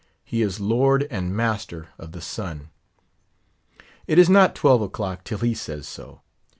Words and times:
He 0.23 0.41
is 0.41 0.59
lord 0.59 1.05
and 1.11 1.35
master 1.35 1.89
of 1.99 2.11
the 2.11 2.21
sun. 2.21 2.71
It 4.07 4.17
is 4.17 4.31
not 4.31 4.55
twelve 4.55 4.81
o'clock 4.81 5.23
till 5.23 5.37
he 5.37 5.53
says 5.53 5.87
so. 5.87 6.21